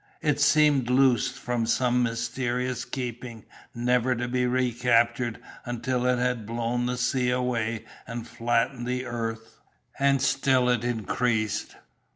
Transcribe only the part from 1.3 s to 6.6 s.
from some mysterious keeping never to be recaptured until it had